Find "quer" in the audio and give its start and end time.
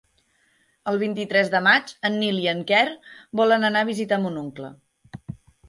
2.73-2.81